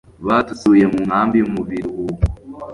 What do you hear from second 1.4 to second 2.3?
mu biruhuko